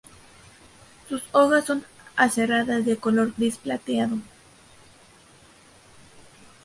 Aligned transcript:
Sus 1.07 1.21
hojas 1.31 1.65
son 1.65 1.85
aserradas 2.15 2.83
de 2.87 2.97
color 2.97 3.33
gris 3.37 3.57
plateado. 3.57 4.17